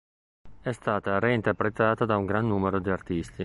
È 0.61 0.71
stata 0.71 1.19
reinterpretata 1.19 2.05
da 2.05 2.17
un 2.17 2.25
gran 2.25 2.47
numero 2.47 2.79
di 2.79 2.89
artisti. 2.89 3.39